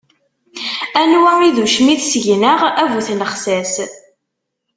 [1.01, 3.73] Anwa i d ucmit seg-nneɣ, a bu tnexsas.